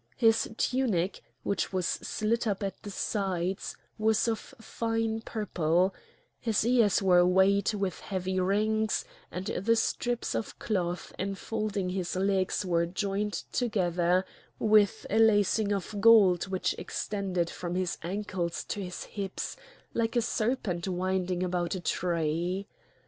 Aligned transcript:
His 0.17 0.49
tunic, 0.57 1.21
which 1.43 1.71
was 1.71 1.85
slit 1.85 2.47
up 2.47 2.63
the 2.81 2.89
sides, 2.89 3.77
was 3.99 4.27
of 4.27 4.39
fine 4.39 5.21
purple; 5.23 5.93
his 6.39 6.65
ears 6.65 7.03
were 7.03 7.23
weighted 7.23 7.79
with 7.79 7.99
heavy 7.99 8.39
rings; 8.39 9.05
and 9.29 9.45
the 9.45 9.75
strips 9.75 10.33
of 10.33 10.57
cloth 10.57 11.13
enfolding 11.19 11.89
his 11.89 12.15
legs 12.15 12.65
were 12.65 12.87
joined 12.87 13.43
together 13.51 14.25
with 14.57 15.05
a 15.11 15.19
lacing 15.19 15.71
of 15.71 15.93
gold 16.01 16.47
which 16.47 16.73
extended 16.79 17.51
from 17.51 17.75
his 17.75 17.99
ankles 18.01 18.63
to 18.63 18.81
his 18.81 19.03
hips, 19.03 19.55
like 19.93 20.15
a 20.15 20.21
serpent 20.23 20.87
winding 20.87 21.43
about 21.43 21.75
a 21.75 21.79
tree. 21.79 22.67